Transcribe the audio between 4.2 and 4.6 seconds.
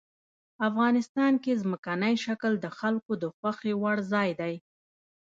دی.